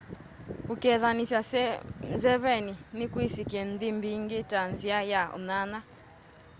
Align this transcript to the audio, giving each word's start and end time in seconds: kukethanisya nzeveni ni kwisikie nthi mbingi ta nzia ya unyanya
kukethanisya 0.65 1.39
nzeveni 2.15 2.73
ni 2.97 3.05
kwisikie 3.11 3.61
nthi 3.71 3.87
mbingi 3.97 4.39
ta 4.51 4.61
nzia 4.71 4.99
ya 5.11 5.21
unyanya 5.37 5.79